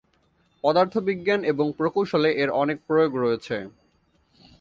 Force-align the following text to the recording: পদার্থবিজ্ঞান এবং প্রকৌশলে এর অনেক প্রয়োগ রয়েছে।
পদার্থবিজ্ঞান 0.63 1.41
এবং 1.43 1.65
প্রকৌশলে 1.77 2.29
এর 2.33 2.49
অনেক 2.53 2.77
প্রয়োগ 2.87 3.11
রয়েছে। 3.15 3.55